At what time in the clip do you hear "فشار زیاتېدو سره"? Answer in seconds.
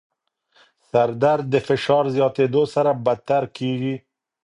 1.67-2.91